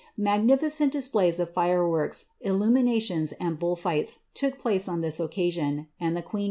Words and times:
Magnificent 0.17 0.91
displays 0.91 1.39
of 1.39 1.53
fireworks, 1.53 2.25
illo 2.39 2.65
^ 2.69 2.71
niinations, 2.71 3.33
and 3.39 3.59
bull 3.59 3.75
fights, 3.75 4.21
took 4.33 4.57
place 4.57 4.89
on 4.89 5.01
this 5.01 5.19
occasion, 5.19 5.89
and 5.99 6.17
the 6.17 6.23
queen 6.23 6.39